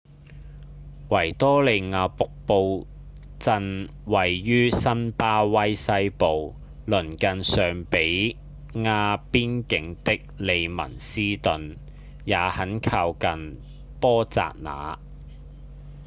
[1.09, 2.87] 維多利亞瀑布
[3.37, 6.55] 鎮位在辛巴威西部
[6.87, 8.35] 鄰近尚比
[8.73, 11.77] 亞邊境的利文斯頓
[12.25, 13.59] 也很靠近
[13.99, 14.97] 波札那